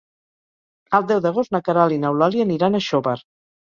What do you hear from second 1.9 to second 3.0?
i n'Eulàlia aniran a